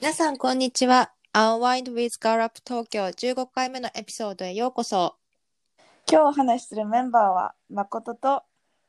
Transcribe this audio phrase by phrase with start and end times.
[0.00, 1.12] 皆さん、こんにちは。
[1.34, 5.16] Unwind with Garup 東京15回目のエピソードへようこそ。
[6.10, 8.42] 今日お話しするメンバーは誠と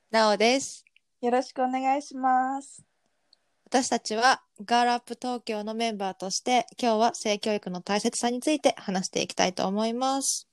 [0.10, 0.86] なおです。
[1.20, 2.86] よろしくお願いします。
[3.66, 10.48] 私たちは Garup 東京のメンバーとして、今日は性教育の大切さについて話していきたいと思います。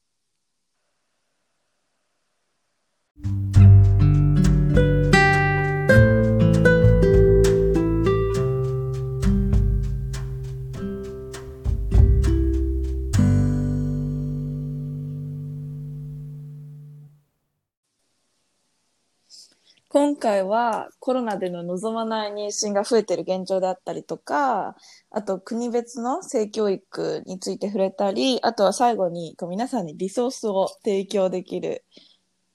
[19.91, 24.77] 今回はコロナでの望まない妊娠が増えている現状であったりとか、
[25.11, 31.85] あと国別の性教育について触れたり、あとは最後にこう皆さんにリソースを提供できる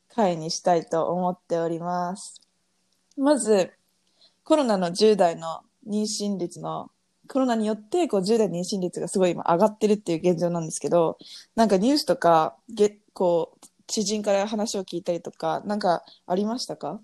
[0.09, 2.40] 回にしたいと思っております。
[3.18, 3.72] まず、
[4.44, 6.92] コロナの10代の妊娠率の
[7.28, 11.17] コロナによってこう10代妊娠率がすごい今上がってるっていう現状なんですけど、
[11.56, 17.02] なんかニュースとか、げこう、知人から話を聞いたりとか、なんかありましたか？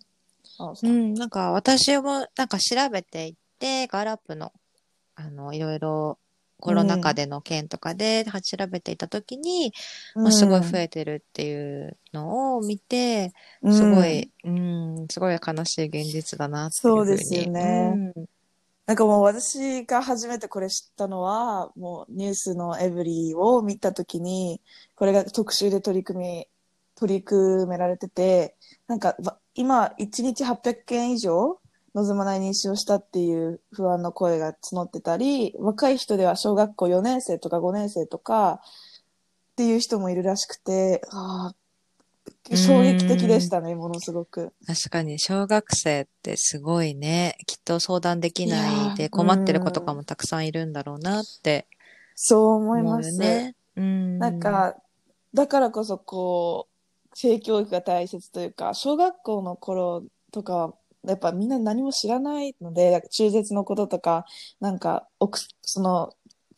[0.81, 4.51] うん、なんか私もなんか調べていって、ガラップの、
[5.15, 6.19] あの、いろいろ
[6.59, 9.73] コロナ禍での件とかで調べていたときに、
[10.15, 13.73] まあ、すごい増えてるっていうのを見て、うん。
[13.73, 16.95] すごい、うん、すごい悲しい現実だなっていう。
[16.95, 18.13] そうですよね。
[18.15, 18.29] うん。
[18.85, 24.61] なんかもう私が初めてこれ知ったのは、もうニュースのエブリーを見たときに、
[24.95, 26.47] これが特集で取り組み、
[26.99, 28.55] 取り組められてて、
[28.87, 31.57] なんかわ今1日800件以上
[31.95, 38.59] 望まない妊娠をしたっていう不安の声が募ってたり、若い人では小学校4年生とか5年生とか
[39.51, 44.51] っていう人もいるらしくて、ああ、衝撃的でしたね、ものすごく。
[44.67, 51.67] 確かに、小学生ってすごいね、きっと相談できないで困ってる子とかもたくさんいるんだろうなって
[52.21, 53.11] そう思います。
[53.11, 53.55] よね。
[53.77, 54.19] うん。
[54.19, 54.75] なん、か、
[55.33, 56.68] だからこそこう、
[57.19, 60.73] 性教育が大切というか、小学校の頃とかは、
[61.05, 64.25] やっぱみんな何も知らないので、中絶のこととか、
[64.61, 66.13] なんかおく、その、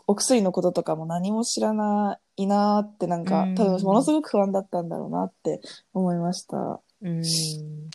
[0.05, 5.61] お薬のこととかも何も知らないなーって、なんかうん、多分ものすごく不安だったんだろうなって
[5.93, 6.79] 思いました。
[7.01, 7.23] うん、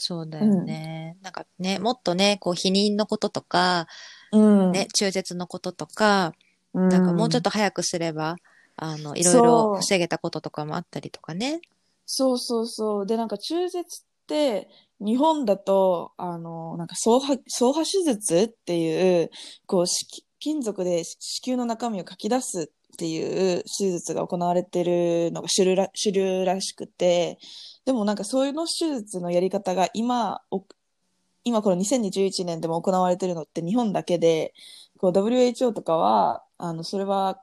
[0.00, 1.16] そうだよね。
[1.22, 3.86] なんかね、もっとね、こう、避妊のこととか、
[4.32, 4.72] うん。
[4.72, 6.32] ね、中絶のこととか、
[6.74, 8.36] うん、なんかもうちょっと早くすれば、
[8.74, 11.60] あの、いろいそろう防げたこととかもあったりとかね。
[12.06, 13.06] そうそうそう。
[13.06, 14.68] で、なんか中絶って、
[15.00, 19.30] 日本だと、あの、なんか走破、走破手術っていう、
[19.66, 19.84] こう、
[20.38, 27.38] 金属で子宮の中身をかき出すっていう手術が行われてるのが主流ら主流らしくて、
[27.84, 30.64] でもなんかそういうの手術のやり方が今、お
[31.44, 34.54] 今この2021年でも行われてるのって日本だけで、
[34.98, 37.40] こう WHO とかは、あの、それは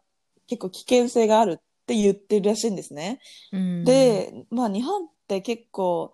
[0.48, 3.20] 結構危険性があるって言ってるらしいんですね。
[3.52, 6.14] うん、で、まあ日本って結構、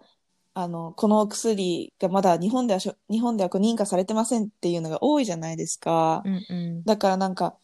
[0.56, 6.24] あの、この薬がまだ日本ではしょ、日本では認可されてませんっていうのが多いじゃないですか。
[6.25, 6.84] うんうん。
[6.84, 7.56] だからなんか、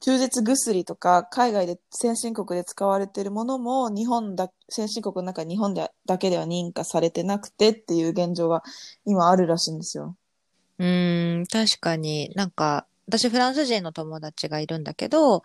[0.00, 8.62] 中絶薬とか海外で先進国で使われているものも日本だ、先進国の中日本でだけでは認可されてなくてっていう現状が
[9.04, 10.16] 今あるらしいんですよ。
[10.78, 15.42] うーん、確かになんか、私フランス人の友達がいるんだけど、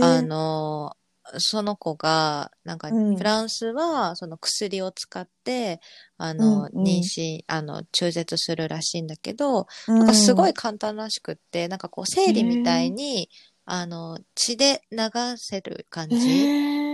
[0.00, 0.96] あの、
[1.38, 3.16] その子が、なんか、うん。
[3.16, 5.80] フランスは、その薬を使って、
[6.18, 6.84] あの、うんうん。
[6.84, 13.28] 妊娠、あの、中絶するらしいんだけど、ななんかすごい簡単らしくって、なんかこう、生理みたいに、
[13.64, 14.98] あの、血で流
[15.36, 16.16] せる感じ。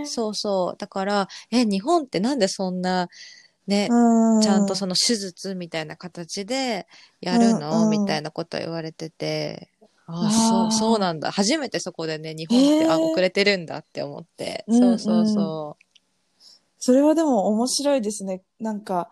[0.05, 0.77] そうそう。
[0.77, 3.09] だから、え、日本ってなんでそんな、
[3.67, 4.41] ね、うん。
[4.41, 6.87] ちゃんとその手術みたいな形で
[7.21, 7.89] やるの、うんうん。
[7.89, 9.69] みたいなこと言われてて、
[10.11, 11.31] ああ、そう、そうなんだ。
[11.31, 14.65] 初めてそこでね、日本って、あ、へー遅れてるんだって思って。
[14.67, 15.77] うんそうそうそ
[16.81, 18.41] それはでも面白いですね。
[18.59, 19.09] なんか、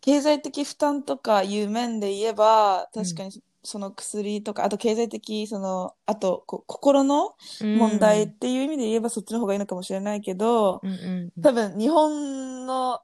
[0.00, 7.64] 経済的負担とかいう面で言えば、確かにその薬とか、あと経済的、その、あとこ心のう。
[7.64, 13.00] 問題っていう意味で言えばそっちの方がいいのかもしれないけど、うんうん多分日本の、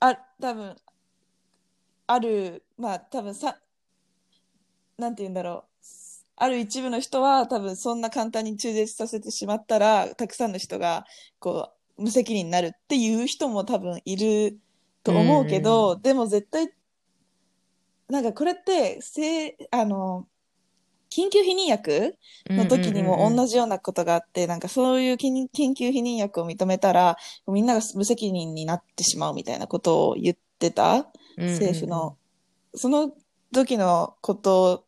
[0.00, 0.76] あ、多分、
[2.06, 3.58] ある、まあ多分さ、
[4.96, 5.68] なんて言うんだろう。
[6.40, 11.04] ある一部の人は多分そんな簡単に中絶させてしまったら、たくさんの人が、
[11.38, 14.58] こう、無責任になるっていう人も多分いる
[15.02, 16.72] と思うけど、でも絶対、
[18.08, 20.26] なんかこれって、せあの、
[21.10, 22.16] 緊急避妊薬
[22.50, 22.56] うん。
[22.56, 23.52] の時にも同じ。
[23.52, 32.16] じようなことがあって、なんかそういう緊緊急避妊薬を認めたら、みんなが無責任になってしまうみたいなことを言ってた政府の。
[32.74, 33.10] その
[33.52, 34.84] 時のこと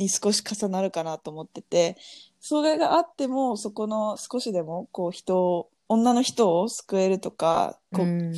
[0.00, 1.96] に少し重なるかなと思ってて、
[2.40, 8.34] それがあっても、そこの少しでも、こう人を、女の人を救えるとか、こう、うん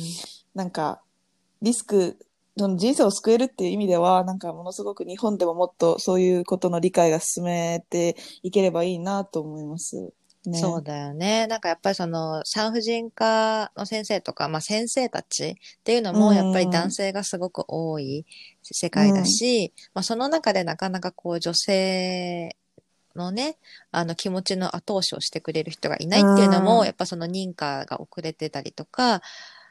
[0.53, 1.01] なんか、
[1.61, 2.17] リスク、
[2.57, 10.13] その人生を救えるっていう意味では、なんかものすごく日本でももっとそういうことの理解が進めていければいいなと思います。
[10.49, 10.59] ね。
[10.59, 11.47] そうだよね。
[11.47, 18.25] なんかやっぱりその産婦人科の先生とか、まあ先生たちっていうのもうんやっぱり男性がすごく多い
[18.63, 22.55] 世界だし、まあその中でなかなかこう女性
[23.15, 23.57] のね、
[23.91, 29.21] あの気持ちの後押しをしてくれる人がいないっていうのも、うんやっぱその認可が遅れてたりとか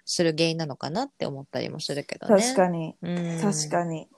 [0.04, 2.42] する原因なのかなって思ったりもするけどね。
[2.42, 2.96] 確かに。
[3.02, 4.08] に確かに。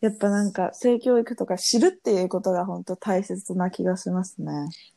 [0.00, 4.52] やっぱなんか、性教育とか知るっていうことが本当大切な気がしますね。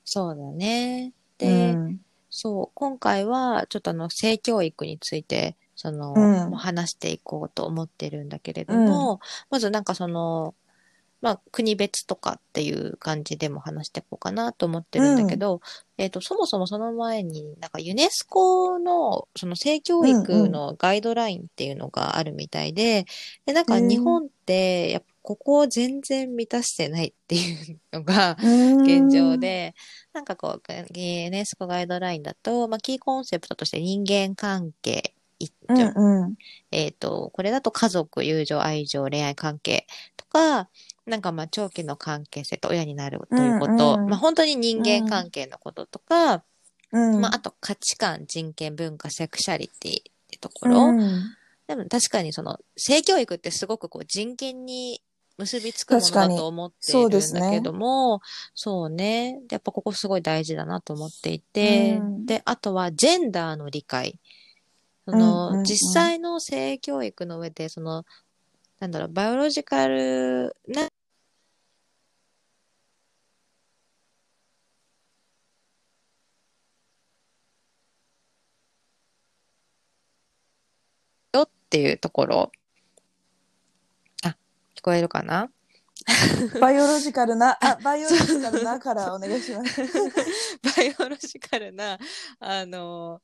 [0.05, 1.13] そうだね。
[1.37, 9.19] で、うんそう、今回はちょっとあの性教育について、その、うん話していこうと思ってるんだけれども、
[9.51, 10.55] まずなんかその、
[11.23, 15.61] まあ国別とかっていう感じでも話していこうかなと思ってるんだけど、
[15.97, 23.05] えっ、と、そもそもその前になんかユネスコのその性教育のガイドラインっていうのがあるみたいで、
[23.45, 29.37] で、なんか日本ってやっぱここを全然満たしてないっていうのが、現状。
[29.37, 29.73] で、
[30.11, 36.35] なんかこう、ユネスコガイドラインだと、まあ、キーコンセプトとして人間関係、一うん丁うん。
[36.71, 39.87] えっ、と、これだと家族、友情、愛情、恋愛関係
[40.17, 40.69] とか、
[41.05, 44.09] なんかまあ長期の関係性と親になるということ、うんうん。
[44.09, 46.43] まあ本当に人間関係のこととか、
[46.91, 47.21] うん。
[47.21, 51.23] まああと価値観、人権、文化、セクシャリティってところ、うん。
[51.67, 55.01] でも確かにその性教育ってすごくこう人権に
[55.37, 58.21] 結びつくものだと思っているんだけども、
[58.53, 59.39] そうね。
[59.47, 62.25] でやっぱここすごい大事だなと思っていて、うん。
[62.25, 64.19] で、あとはジェンダーの理解。
[65.05, 68.05] その、実際の性教育の上で、その、
[68.83, 70.89] なんだろう、バイオロジカルな、
[81.33, 82.51] よっていうところ。
[84.25, 84.35] あ、
[84.75, 85.49] 聞こえるかな？
[86.59, 89.81] バイオロジカルな、あ、バイオロジカルなからお願いします。
[89.81, 91.97] バイオロジカルな、
[92.41, 93.21] あの、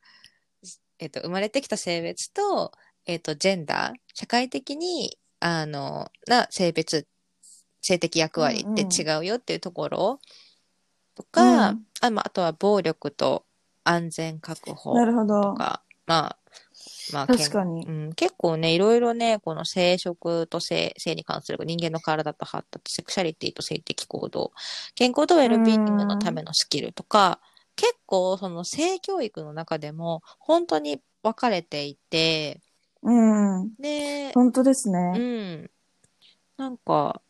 [1.00, 2.71] えっと、生まれてきた性別と、
[3.06, 7.07] えっと、ジェンダー、社会的に、あの、な性別、
[7.81, 10.19] 性的役割って違うよっていうところ
[11.15, 11.86] とか、うん。
[12.01, 13.45] あまあ、あとは暴力と
[13.83, 15.41] 安全確保なるほど。
[15.41, 16.39] とか、まあ、
[17.13, 17.86] まあ、確かに。
[17.86, 24.51] うん、結構ね、いろいろね、この生殖と性、性に関する人間の体と発達、セクシャリティと性的行動、
[24.95, 27.39] 健康とウェルビーイングのためのスキルとか、
[27.75, 32.62] 結構その性教育の中でも本当に分かれていて、
[33.03, 33.11] う
[33.63, 33.75] ん。
[33.79, 35.17] で、本当ですうね。
[35.17, 35.71] ん。
[36.57, 37.21] なんか、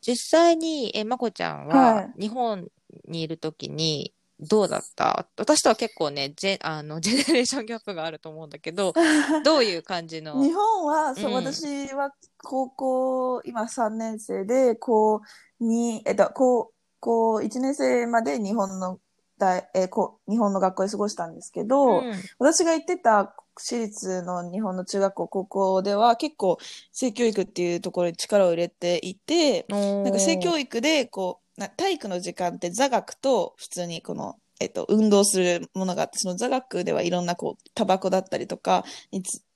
[0.00, 2.68] 実際に、え、まこちゃんはは日本
[3.06, 5.26] にいるときにどうだった？
[5.38, 8.92] 私とは結構ね、ジェ、あの、 ジェネレーションギャップがあると思うんだけど、
[9.44, 10.40] どういう感じの？
[10.42, 12.12] 日本は、そう、うん私は
[12.42, 15.20] 高校、今3年生で、高
[15.60, 18.98] 2、えっと、高、高1年生まで日本の
[19.38, 26.58] 大、えーこ日本の学校で過ごしたんですけど、うん私が行ってた私立の日本の中学校、高校では結構
[26.92, 38.84] 性教育っていうところに力を入れていて、なんか性教育で、こう、な体育の時間って座学と普通にこの、えっと、運動するものがあって、その座学ではいろんなこう、タバコだったりとか、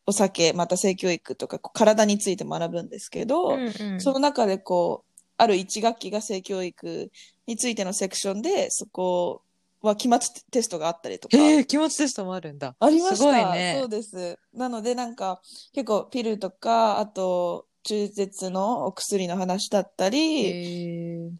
[0.06, 4.00] お酒、また性教育とか、体について学ぶんですけど、うんうん。
[4.00, 7.10] その中でこう、ある一学期が性教育
[7.46, 9.42] についてのセクションで、そこ
[9.82, 10.18] は期末
[10.50, 11.36] テストがあったりとか。
[11.36, 12.74] へえ、気持ちテストもあるんだ。
[12.78, 13.16] ありました。
[13.16, 14.38] すごいねそうです。
[14.54, 15.40] なのでなんか
[15.72, 21.30] 結構ピルとか、あと中絶のお薬の話だったり。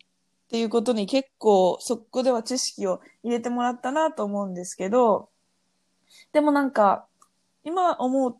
[0.47, 5.29] っていうことに結構そこでは知識を入れてもらったなと思うんですけど、
[6.33, 7.07] でもなんか
[7.65, 8.37] 今思う、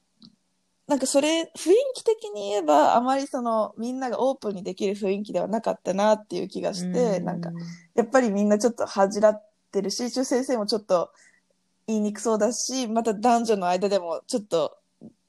[0.87, 7.51] なんかそれ雰囲気的に言えばあまりそのみんながオープンにできる雰囲気ではなかったなっていう気がして、なんか
[7.97, 9.45] やっぱりみんなちょっと恥じらっ
[9.77, 11.11] てるし、中先生もちょっと
[11.87, 14.79] 言いにくそうだし、また男女の間でもちょっと、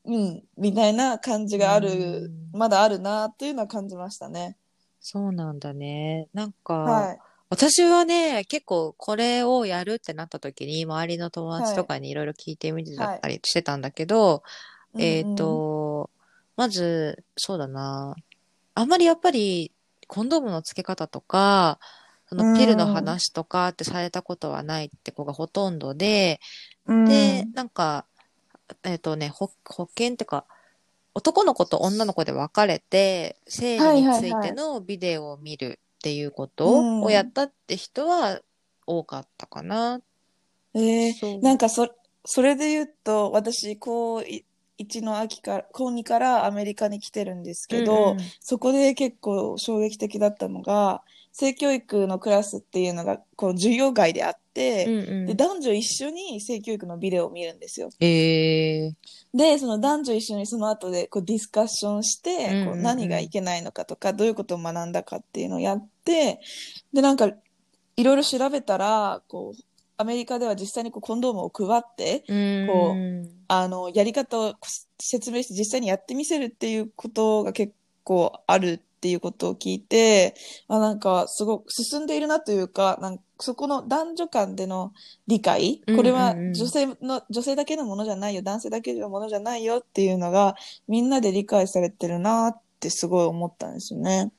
[0.06, 4.56] うん、みたいな感じがある、まだあるなというのは感じましたね。
[5.02, 6.30] そうなんだね。
[6.34, 7.20] なんか、はい。
[7.50, 14.44] 私はね、結構これをやるってなった時に、周りの友達とかにいろいろ聞いてみてたりしてたんだけど、
[14.98, 16.10] えっ、と、
[16.56, 18.16] まず、そうだな。
[18.76, 19.72] あんまりやっぱり、
[20.08, 21.80] コンドームの付け方とか、
[22.30, 26.40] そのピルの話とかってされたことはないって子がほとんどで、
[26.86, 28.06] うん、で、なんか、
[28.84, 30.46] えっ、とね、保保険ってか、
[31.14, 38.42] 男の子と女の子で分かれて、生理についてのビデオを見るっていうことをやったって人は
[38.86, 40.02] 多かったかな。
[40.74, 41.40] ええそう。
[41.40, 41.90] なんかそ、
[42.26, 48.24] それで言うと、私、高1の秋から、高2からアメリカに来てるんですけど、うんうん。
[48.40, 51.04] そこで結構衝撃的だったのが、
[51.40, 55.26] 性教育のクラスっていうのが、こう、授業外であって、うんうん。
[55.28, 57.92] で、男女一緒に性教育のビデオを見るんですよ。
[58.00, 62.66] えー、で、その男女一緒にその後でこうディスカッションして、うんうんうん。
[62.66, 66.40] こう何がいけないのかとか、どういうことを学んだかっていうのをやって、
[66.92, 69.62] で、なんか、いろいろ調べたら、こう、
[69.96, 72.22] アメリカでは実際にこうコンドームを配って、
[72.68, 74.56] こうあの、やり方を
[75.00, 80.34] 説明して実際にやってみせるっていうことが結構あるっていうことを聞いて、
[80.68, 84.92] あ、なんかすごく進んでいるなというか、なんかそこの男女間での
[85.28, 90.56] 理解、これはうんうんうん女性の、女性だけのものじゃないよ、男性だけのものじゃないよっていうのが
[90.88, 94.32] みんなで理解されてるなってすごい思ったんですよね。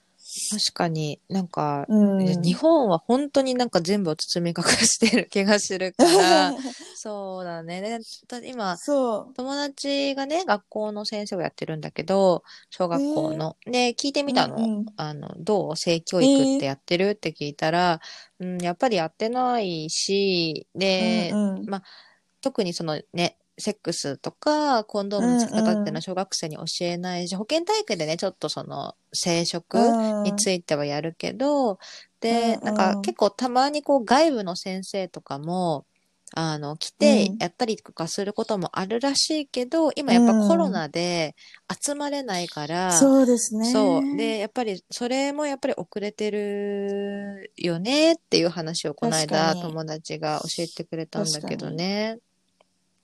[0.50, 2.42] 確かになんか、うん。
[2.42, 6.54] 日本は本当になんか全部を包み隠してる気がするから、
[6.96, 7.80] そうだね。
[7.80, 8.76] でだ今。
[8.86, 13.56] 友達がね、学校の先生をやってるんだけど、小学校の。
[13.66, 14.56] で、聞いてみたの。
[14.56, 18.00] うんうんあの、どう性教育ってやってるって聞いたら、
[18.40, 21.82] うん、やっぱりやってないし、で、うんうん
[22.40, 31.78] 特にそのね、セックスとか、コンドームの付き方っていうのは小学生に教えないし、保健体育でね、ちょっとその、生殖についてはやるけど、
[32.20, 35.86] で、うんなんか結構たまにこう外部の先生とかも、
[36.34, 41.34] あの、来てうんやったりとかすることもあるらしいけど、今やっぱコロナで
[41.82, 43.70] 集まれないから、そうですね。
[43.72, 44.16] そう。
[44.16, 52.18] で、やっぱり、それもやっぱり遅れてるよねっていう話をこの間友達が教えてくれたんだけどね。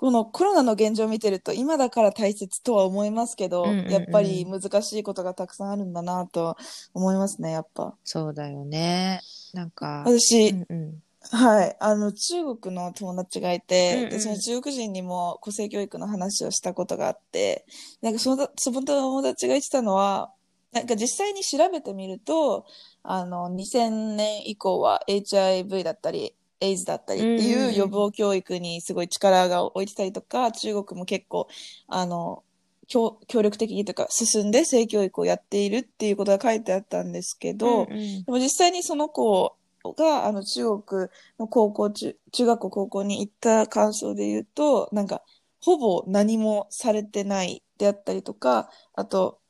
[0.05, 6.59] このコロナの現状を見てると今だから大切とは思いますけど、うんうんうんやっぱり難しいことがたくさんあるんだなと
[6.93, 7.97] 思いますね、やっぱ。
[8.05, 9.23] そうだよね。
[9.55, 11.03] なんか、私、うんうん。
[11.31, 17.65] はい、あの、中国の友達がいて、うんうんで、その中国人にも個性教育の話をしたことがあって、
[18.03, 20.35] なんかその、その友達が言ってたのは、
[20.73, 22.67] なんか実際に調べてみると、
[23.03, 31.49] あの、2000年以降は HIV だったり、エイズだったりっていううん予防教育にすごい力が置いてたりとか、中国も結構、
[31.89, 32.43] あの、
[32.87, 38.25] 協協力的にというか、進んで性教育をやっているっていうことが書いてあったんですけど、うんうん。
[38.25, 39.57] でも実際にその子
[39.93, 41.09] が、あの、中国
[41.39, 45.23] の高校、中、中学校、高校に行った感想で言うと、なんか、
[45.61, 49.41] ほぼ何もされてないであったりとか、あと、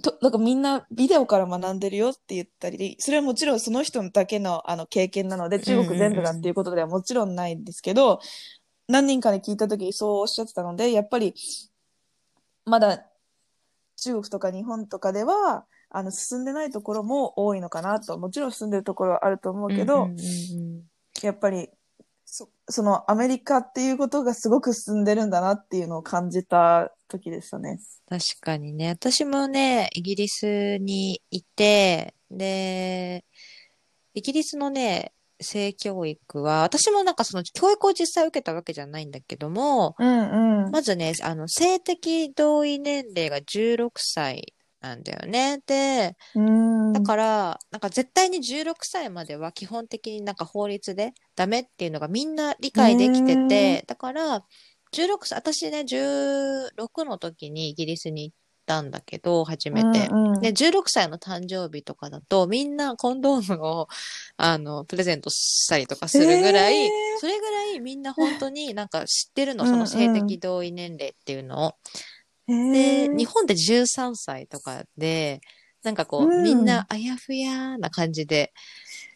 [0.00, 8.20] と、なんかみんなビデオから学んでるよって言ったり、それはもちろんその人だけのあの経験なので、中国全部がっていうことではもちろんないんですけど、
[8.88, 11.34] 何人かに聞いたときにそうおっしゃってたので、やっぱり、
[12.64, 13.06] まだ
[13.96, 18.18] 中国とか日本とかでは、あの、進んでないところも多いのかなと。
[18.18, 20.24] もちろん進んでるところはあると思うけど、うんうんうんう
[20.80, 20.82] ん
[21.20, 21.68] やっぱり、
[22.30, 27.80] そ、そのアメリカっていうことがすごく進んでるんだなっていうのを感じた時でしたね。
[28.06, 28.90] 確かにね。
[28.90, 33.24] 私もね、イギリスにいて、で、
[34.12, 40.70] イギリスのね、性教育は、私もなんかその教育を実際受けたわけじゃないんだけども、うんうん。
[40.70, 45.60] まずね、あの、性的同意年齢が16歳なんだよね。
[45.66, 46.92] で、うん。
[46.92, 54.44] だから、なんか絶対に16歳までは基本的になんか法律でダメっていうのがみんな理解できてて、だから、
[54.92, 60.08] 16歳、私ね、16の時にイギリスに行ったんだけど、初めて。
[60.10, 63.88] うんうんで、16歳の誕生日とかだと、みんなコンドームを、
[64.36, 71.74] あの、プレゼントしたりとかするぐらい、へーそれぐらいみんな本当になんか知ってるの、その性的同意年齢っていうのを。
[72.48, 73.16] へで、ー。
[73.16, 75.40] 日本で13歳とかで、
[75.82, 76.42] なんかこう、うん。
[76.42, 78.52] みんなあやふやな感じで、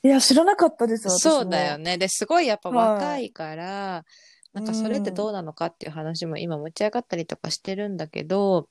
[0.02, 1.30] いや、知らなかったです、私も。
[1.32, 1.98] そうだよね。
[1.98, 2.88] で、すごいやっぱはい。
[2.94, 4.04] 若いから、
[4.52, 8.68] なんかそれってどうなのかっていう話も今持ち上がったりとかしてるんだけど。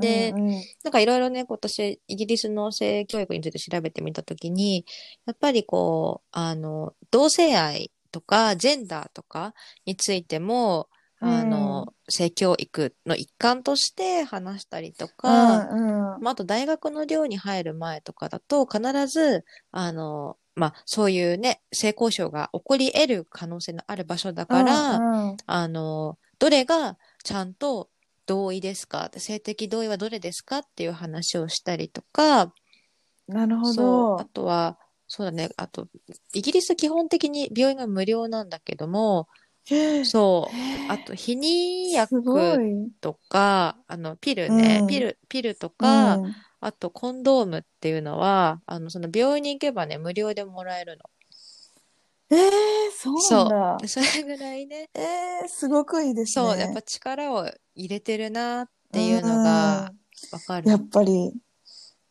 [0.00, 0.32] で
[0.82, 4.84] なんかいろいろね、今年イギリスの性教育について調べてみたときに、
[5.24, 9.54] やっぱりこう、あの、同性愛とかジェンダーとか
[9.86, 10.88] についても、
[11.24, 16.22] あの、性教育の一環として話したりとか、うんうん。
[16.22, 25.36] まあ、あと大学の寮に入る前とかだと必ず、あの、まあ、そういうね、性交渉が起こり得る可能性のある場所だから、うんうん。
[25.46, 27.88] あの、どれがちゃんと
[28.26, 32.52] 同意ですか性的同意はどれですかっていう話をしたりとか、
[33.28, 34.30] なるほそう、あど。
[34.32, 35.88] とは、そうだね、あと、
[36.32, 39.28] イギリス基本的に病院が無料なんだけども、
[40.04, 42.92] そう、あと、避妊薬い。
[43.00, 46.32] とか、あの、ピルね、うんピル、ピルとか、うん
[46.64, 51.10] あと、コンドームっていうのは、あの、その病院に行けばね、無料でもらえるの。
[52.30, 53.14] ええそう
[53.48, 53.88] なんだ。
[53.88, 55.00] それぐらいね、え
[55.44, 56.46] えすごくいいですね。
[56.46, 59.92] そう、やっぱ力を入れてるなっていうのが
[60.30, 60.70] わかる。
[60.70, 61.34] やっぱり、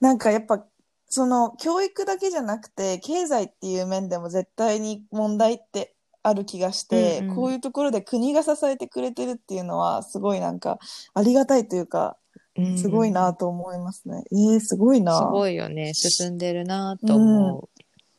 [0.01, 0.65] なんかやっぱ、
[1.07, 10.79] その教育だけじゃなくて、経済っていう面でも絶対に問題ってある気がして、うんうんこういうところで国が支えてくれてるっていうのは、すごいなんか、
[11.13, 12.17] ありがたいというか、
[12.57, 14.23] うんすごいなと思いますね。
[14.31, 15.17] ええすごいな。
[15.17, 15.93] すごいよね。
[15.93, 17.69] 進んでるなと思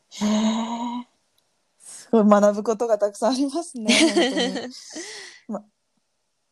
[0.09, 1.09] へえ。
[1.79, 3.95] すごい学ぶことがたくさんありますね。
[5.49, 5.65] 本当にう。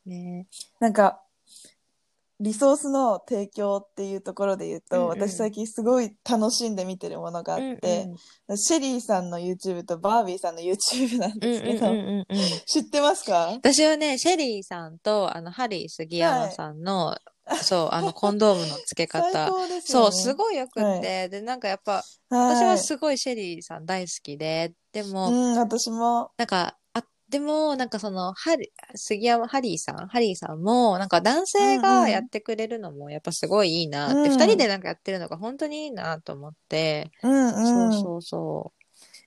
[0.11, 0.47] ね
[0.78, 1.23] なんか、
[2.40, 5.09] リソースの提供っていうところで言うと、うんうん。
[5.11, 8.09] 私最近すごい楽しんで見てるものがあって、
[8.56, 12.26] シェリーさんの YouTube とバービーさんの YouTube なんうんうんですけど、うんうんうんうん。
[12.66, 13.49] 知ってますか？
[13.52, 17.16] 私はね、シェリーさんと、あの、ハリー杉山さんの、
[17.62, 19.50] そう、あの、コンドームの付け最方。
[19.50, 20.12] 高ですそう。
[20.12, 21.30] すごいよくって、はい。
[21.30, 22.56] で、なんかやっぱ、はい。
[22.56, 26.30] 私はすごいシェリーさん大好きで、でも、うん、私も。
[26.38, 26.79] なんか、あ、
[27.30, 34.32] でも、なんかその、ハリ、杉山、ハリーさん、ハリーさんも、なんか男性がやってくれるのも、やっぱすごいいいなって、うん。
[34.32, 37.52] 二人でなんかやってるのが本当にいいなと思って、うんうん。
[37.62, 38.75] そうそうそ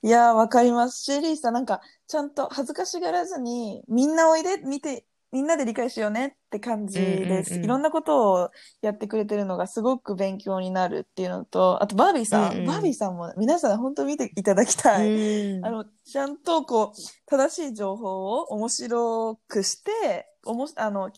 [0.04, 1.02] いやー、わかります。
[1.04, 7.50] シェリーさん、なんか、ちゃんと恥ずかしがらずに、みんなおいで、見て、みんなで理解しようねって感じです。
[7.50, 15.04] うんうんうんいろんなことをやってくれてるのがすごく勉強になるっていうのと、あとバービーさん、うんうんバービーさんも皆さん本当見ていただきたう。
[15.04, 15.58] い。
[15.58, 21.12] うんあの、ちゃんとこう、正しい情報を面白くして、おもし、あの、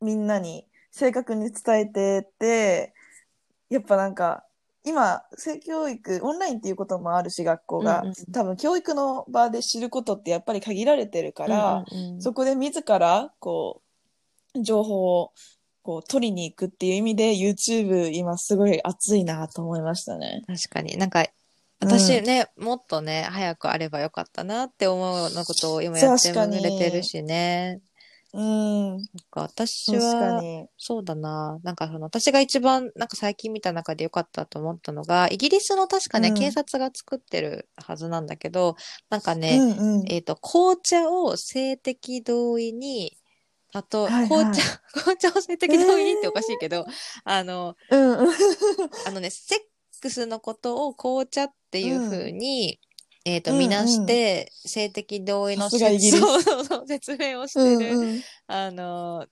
[0.00, 2.94] みんなに正確に伝えてって、
[3.68, 4.46] やっぱなんか、
[4.84, 13.82] 今、性教育、オンラインっていうこともあるし、学校が、うんうん多分教育の場で知ることってやっぱり限られてるから、うんうんうんそこで自ら、こ
[14.54, 15.32] う、情報を、
[15.82, 20.42] こう、取りに行くっていう意味で、YouTube 今すごい熱いなと思いましたね。
[20.46, 21.26] 確かになんか、
[21.80, 27.80] 私ね、もっとね、早くあればよかったなって思うようなことを今やって確かにくれてるしね。
[28.34, 30.66] うん、なんか私確かは、に。
[30.78, 31.58] そうだな。
[31.62, 38.76] なんかその、私が一番、なんか最近見た中で良かったと思ったのが、イギリスの確かね、うん警察が作ってるはずなんだけど、
[39.10, 40.04] なんかね、うんうん。
[40.08, 43.18] えっ、と、紅茶を性的同意に、
[43.74, 46.86] あと、はいはい紅茶、 紅茶を性的同意にっておかしいけど、
[47.24, 48.28] あの、うんうん。
[49.06, 49.58] あのね、セッ
[50.00, 52.80] クスのことを紅茶っていう風に、
[53.24, 58.20] えっ、と、うんみなして、性的同意のそうそうそう説明をしてる、うんうん。
[58.46, 59.26] あの、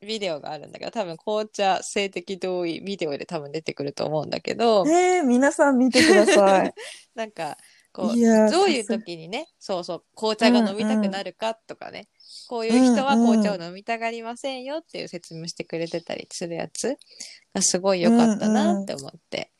[0.00, 6.74] ビデオがあるんだけど、多分紅茶性的同意ビデオで多分出てくると思うんだけど、えー、皆さん見てください。
[7.14, 7.58] なんか、
[7.92, 12.08] こう、どういう時にね、そうそう、紅茶が飲みたくなるかとかね、
[12.48, 16.96] こういう人はうんうん紅茶を飲みたがりませんよっていう説明してくれてたりするやつ
[17.52, 19.52] がすごい良かったなって思って。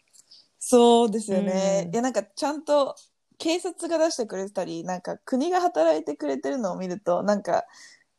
[0.58, 1.82] そうですよね。
[1.86, 2.94] うんいや、なんかちゃんと
[3.40, 7.64] 警察が出してくれてたり、なんか国が働いてくれてるのを見ると、なんか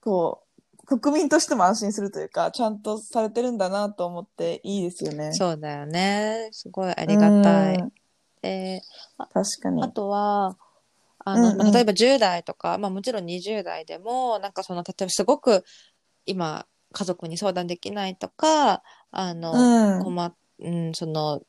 [0.02, 0.44] こ
[0.90, 5.32] う、国民としても安心するというか、ちゃんとされてるんだなと思っていいですよね。
[5.34, 6.50] そうだよね。
[6.52, 7.78] すごいありがたい。
[7.78, 7.92] うん
[8.42, 8.82] で、
[9.34, 9.90] 確かにあ。
[9.90, 10.58] とは、
[11.24, 15.64] あの、うんうんまあ例えば10代とか、まあもちろん20代でも、なんかその、例えばすごく
[16.26, 18.82] 今、家族に相談できないとか、
[19.12, 20.04] あの、うん。
[20.04, 21.42] 困っ、うん、その、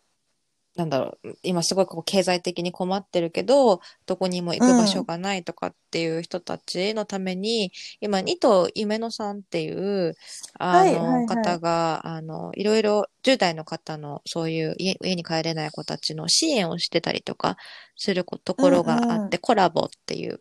[0.74, 10.14] なんだろう、今すごいこう経済的に困ってるけど、どこにも行く場所がないとかっていう人たちのために、今、二戸夢野さんっていう、
[10.58, 11.26] あの、はいはいはい。
[11.26, 17.58] 方が、あの、いろいろ10代の方のそういう家家に帰れない子たちの支援をしてたりとか
[17.96, 19.30] することころがあって、うんうん。
[19.42, 20.40] コラボっていう。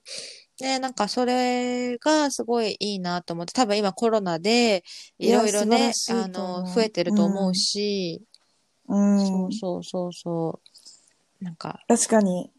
[0.58, 4.84] で、なんかそれがすごいいいなと思って、多分今コロナで
[5.18, 8.31] いろいろねいあの、増えてると思うし、うん
[8.92, 10.62] そうそうそうそ
[11.42, 11.44] う。
[11.44, 12.52] なんか、確かに。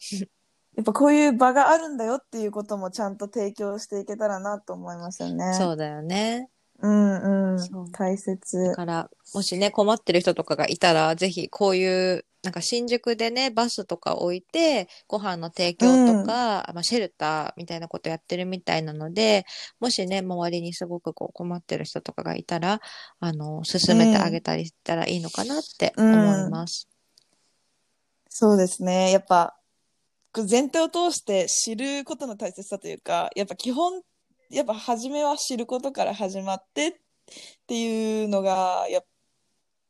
[0.76, 5.54] やっぱこういう場があるんだよっていうこともちゃんと提供していけたらなと思いますよね。
[5.54, 6.50] そうだよね。
[6.80, 7.58] うんう。
[7.58, 8.74] そうん大切だ。
[8.74, 19.44] から、もしね、困ってる人とかがいたら、ぜひこういう、なんか新宿でね、バスとか置いて、ご飯の提供とか、まあ、シェルターみたいなことやってるみたいなので、
[19.80, 22.80] もしね、周りにすごくこう困ってる人とかがいたら、
[23.18, 26.88] あの、進めてあげたりしたらいいのかなって思います。
[28.28, 29.10] そうですね。
[29.10, 29.56] やっぱ、
[30.32, 34.02] こう前提を通して知ることの大切さというか、やっぱ基本、
[34.50, 36.92] やっぱ初めは知ることから始まってっ
[37.66, 39.04] ていうのが、やっ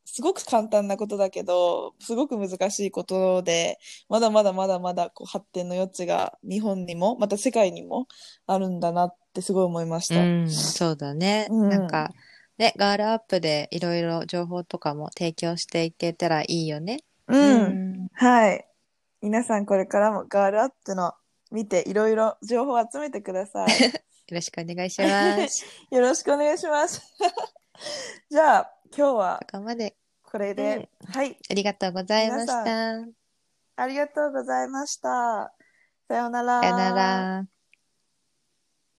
[0.07, 8.07] すごく簡単なことだけど、すごく難しいことで、まだまだまだまだこう発展の余地が日本にも、また世界にも
[8.47, 10.23] あるんだなってすごい思いました。
[10.23, 11.49] うん、そうだね。
[11.51, 12.11] うんなんか、
[12.57, 17.01] ね、ガールアップでいろいろ情報とかも提供していけたらいいよね。
[17.27, 18.05] うん。
[18.05, 18.09] ん。
[18.15, 18.65] はい。
[19.21, 21.13] 皆さんこれからもガールアップの
[21.51, 23.69] 見ていろいろ情報を集めてください。
[24.29, 25.65] よろしくお願いします。
[25.91, 27.01] よろしくお願いします。
[28.29, 31.39] じゃあ今日はここまでこれで、はい。
[31.49, 32.65] ありがとうございまし皆
[33.77, 33.83] た。
[33.83, 35.55] ありがとうございました。
[36.09, 36.61] さようなら。
[36.61, 37.56] さよなら。